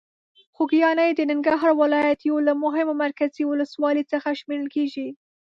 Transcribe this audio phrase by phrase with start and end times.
[0.55, 5.07] خوږیاڼي د ننګرهار ولایت یو له مهمو مرکزي ولسوالۍ څخه شمېرل کېږي.